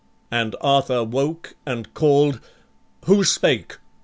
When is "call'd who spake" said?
1.93-3.77